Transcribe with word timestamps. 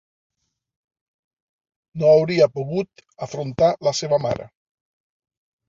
No 1.99 2.09
hauria 2.15 2.49
pogut 2.57 3.05
afrontat 3.29 3.89
la 3.91 3.97
seva 4.01 4.23
mare. 4.27 4.51